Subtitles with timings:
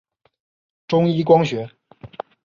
[0.87, 1.69] 中一光学。